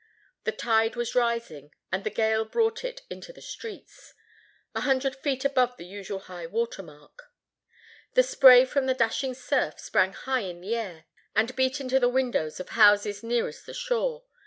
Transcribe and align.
The 0.45 0.51
tide 0.51 0.95
was 0.95 1.13
rising, 1.13 1.75
and 1.91 2.03
the 2.03 2.09
gale 2.09 2.43
brought 2.43 2.83
it 2.83 3.03
into 3.11 3.31
the 3.31 3.39
streets, 3.39 4.15
a 4.73 4.81
hundred 4.81 5.15
feet 5.15 5.45
above 5.45 5.77
the 5.77 5.85
usual 5.85 6.21
high 6.21 6.47
water 6.47 6.81
mark. 6.81 7.29
The 8.15 8.23
spray 8.23 8.65
from 8.65 8.87
the 8.87 8.95
dashing 8.95 9.35
surf 9.35 9.79
sprang 9.79 10.13
high 10.13 10.39
in 10.39 10.61
the 10.61 10.75
air, 10.75 11.05
and 11.35 11.55
beat 11.55 11.79
into 11.79 11.99
the 11.99 12.09
windows 12.09 12.59
of 12.59 12.69
houses 12.69 13.21
nearest 13.21 13.67
the 13.67 13.75
shore. 13.75 14.23